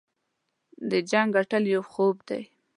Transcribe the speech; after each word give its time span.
د 0.89 0.91
جنګ 1.09 1.27
ګټل 1.35 1.63
یو 1.73 1.83
خوب 1.91 2.15
دی. 2.29 2.43